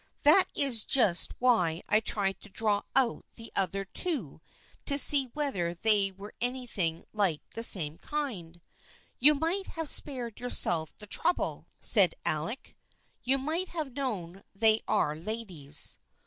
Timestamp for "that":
0.23-0.45